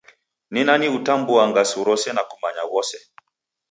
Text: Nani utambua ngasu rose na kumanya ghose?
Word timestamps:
Nani 0.51 0.87
utambua 0.89 1.47
ngasu 1.49 1.77
rose 1.87 2.09
na 2.13 2.21
kumanya 2.29 2.63
ghose? 2.71 2.97